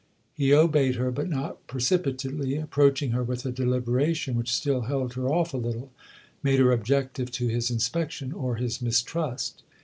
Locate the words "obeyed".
0.51-0.95